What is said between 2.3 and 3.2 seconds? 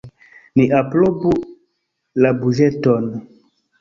buĝeton.